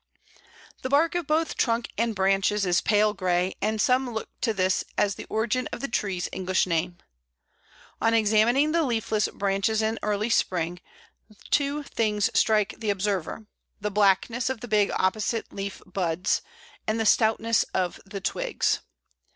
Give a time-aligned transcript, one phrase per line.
[0.81, 4.83] The bark of both trunk and branches is pale grey, and some look to this
[4.97, 6.97] as the origin of the tree's English name.
[8.01, 10.79] On examining the leafless branches in early spring,
[11.51, 13.45] two things strike the observer
[13.79, 16.41] the blackness of the big opposite leaf buds,
[16.87, 18.79] and the stoutness of the twigs.